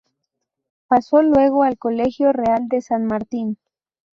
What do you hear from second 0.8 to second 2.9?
Pasó luego al Colegio Real de